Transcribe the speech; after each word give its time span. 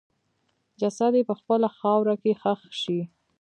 جسد 0.81 1.13
یې 1.17 1.23
په 1.29 1.33
خپله 1.39 1.67
خاوره 1.77 2.15
کې 2.21 2.31
ښخ 2.41 2.61
شي. 2.81 2.99